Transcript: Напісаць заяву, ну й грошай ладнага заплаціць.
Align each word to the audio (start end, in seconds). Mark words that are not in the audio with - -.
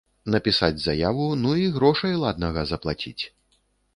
Напісаць 0.35 0.77
заяву, 0.85 1.27
ну 1.43 1.51
й 1.65 1.69
грошай 1.75 2.17
ладнага 2.23 2.63
заплаціць. 2.73 3.23